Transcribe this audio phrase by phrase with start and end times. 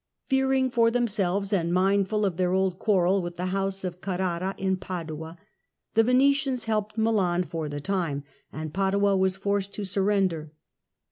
[0.29, 4.77] Fearing for themselves, and mindful of their old quarrel with the house of Carrara in
[4.77, 5.37] Padua,
[5.93, 10.53] the Venetians helped Milan for the time, and Padua was forced to surrender.